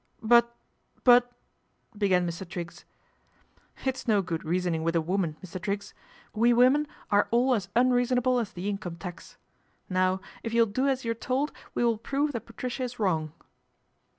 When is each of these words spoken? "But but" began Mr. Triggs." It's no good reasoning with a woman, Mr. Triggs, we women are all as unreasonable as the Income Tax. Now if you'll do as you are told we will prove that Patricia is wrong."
"But 0.33 0.55
but" 1.03 1.31
began 1.95 2.27
Mr. 2.27 2.49
Triggs." 2.49 2.85
It's 3.85 4.07
no 4.07 4.23
good 4.23 4.43
reasoning 4.43 4.81
with 4.81 4.95
a 4.95 4.99
woman, 5.01 5.37
Mr. 5.45 5.61
Triggs, 5.61 5.93
we 6.33 6.53
women 6.53 6.87
are 7.11 7.27
all 7.29 7.53
as 7.53 7.69
unreasonable 7.75 8.39
as 8.39 8.51
the 8.51 8.67
Income 8.67 8.95
Tax. 8.95 9.37
Now 9.91 10.19
if 10.41 10.55
you'll 10.55 10.65
do 10.65 10.87
as 10.87 11.05
you 11.05 11.11
are 11.11 11.13
told 11.13 11.51
we 11.75 11.83
will 11.83 11.99
prove 11.99 12.31
that 12.31 12.47
Patricia 12.47 12.81
is 12.81 12.97
wrong." 12.97 13.31